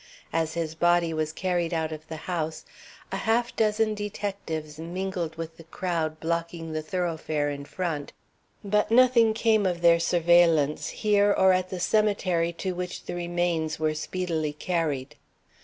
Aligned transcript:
As 0.33 0.55
his 0.55 0.73
body 0.73 1.13
was 1.13 1.31
carried 1.31 1.75
out 1.75 1.91
of 1.91 2.07
the 2.07 2.15
house, 2.25 2.65
a 3.11 3.17
half 3.17 3.55
dozen 3.55 3.93
detectives 3.93 4.79
mingled 4.79 5.35
with 5.35 5.57
the 5.57 5.63
crowd 5.65 6.19
blocking 6.19 6.71
the 6.73 6.81
thoroughfare 6.81 7.51
in 7.51 7.65
front, 7.65 8.11
but 8.63 8.89
nothing 8.89 9.35
came 9.35 9.63
of 9.67 9.81
their 9.81 9.99
surveillance 9.99 10.89
here 10.89 11.31
or 11.31 11.53
at 11.53 11.69
the 11.69 11.79
cemetery 11.79 12.51
to 12.53 12.73
which 12.73 13.03
the 13.03 13.13
remains 13.13 13.77
were 13.79 13.93
speedily 13.93 14.53
carried. 14.53 15.17